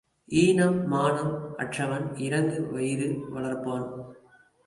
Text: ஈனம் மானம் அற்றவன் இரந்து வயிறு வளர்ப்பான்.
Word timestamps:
ஈனம் 0.29 0.87
மானம் 0.87 1.35
அற்றவன் 1.57 2.07
இரந்து 2.17 2.57
வயிறு 2.71 3.09
வளர்ப்பான். 3.33 3.87